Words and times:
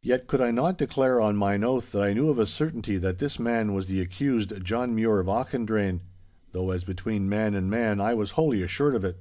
Yet 0.00 0.28
could 0.28 0.40
I 0.40 0.52
not 0.52 0.78
declare 0.78 1.20
on 1.20 1.34
mine 1.34 1.64
oath 1.64 1.90
that 1.90 2.04
I 2.04 2.12
knew 2.12 2.28
of 2.28 2.38
a 2.38 2.46
certainty 2.46 2.98
that 2.98 3.18
this 3.18 3.40
man 3.40 3.74
was 3.74 3.88
the 3.88 4.00
accused 4.00 4.62
John 4.62 4.94
Mure 4.94 5.18
of 5.18 5.26
Auchendrayne. 5.28 6.02
Though 6.52 6.70
as 6.70 6.84
between 6.84 7.28
man 7.28 7.52
and 7.56 7.68
man 7.68 8.00
I 8.00 8.14
was 8.14 8.30
wholly 8.38 8.62
assured 8.62 8.94
of 8.94 9.04
it. 9.04 9.18